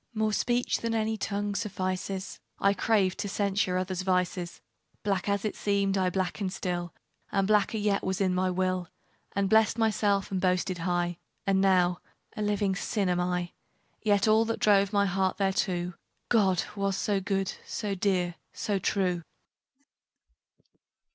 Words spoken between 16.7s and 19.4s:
was so good, so dear, so true!